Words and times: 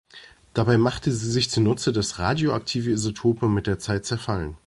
Dabei 0.55 0.79
macht 0.79 1.03
sie 1.03 1.11
sich 1.11 1.51
zunutze, 1.51 1.93
dass 1.93 2.17
radioaktive 2.17 2.89
Isotope 2.89 3.45
mit 3.47 3.67
der 3.67 3.77
Zeit 3.77 4.03
zerfallen. 4.03 4.57